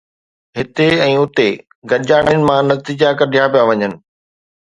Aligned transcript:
هتي 0.59 0.85
۽ 1.07 1.13
اتي 1.23 1.45
گڏجاڻين 1.91 2.41
مان 2.47 2.61
نتيجا 2.73 3.09
ڪڍيا 3.19 3.43
پيا 3.53 3.63
وڃن 3.69 3.93